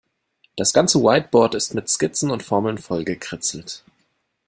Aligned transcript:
Das 0.55 0.73
ganze 0.73 1.03
Whiteboard 1.03 1.53
ist 1.53 1.75
mit 1.75 1.87
Skizzen 1.87 2.31
und 2.31 2.41
Formeln 2.41 2.79
vollgekritzelt. 2.79 3.83